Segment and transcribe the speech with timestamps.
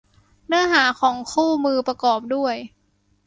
[0.47, 2.55] เนื้อหาของคู่มือประกอบด้วย